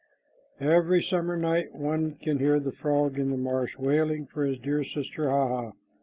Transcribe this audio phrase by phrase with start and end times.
[0.59, 4.83] Every summer night one can hear the frog in the marsh wailing for his dear
[4.83, 5.71] sister Hah hah.